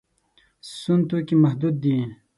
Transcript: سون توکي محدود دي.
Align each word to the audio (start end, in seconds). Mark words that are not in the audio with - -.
سون 0.77 0.99
توکي 1.09 1.35
محدود 1.43 1.75
دي. 1.83 1.97